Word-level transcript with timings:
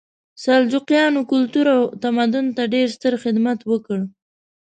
سلجوقیانو 0.43 1.21
کلتور 1.31 1.65
او 1.75 1.81
تمدن 2.03 2.45
ته 2.55 2.63
ډېر 2.73 2.87
ستر 2.95 3.13
خدمت 3.23 3.59
وکړ. 3.71 3.99